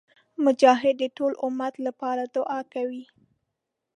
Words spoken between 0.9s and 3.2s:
د ټول امت لپاره دعا کوي.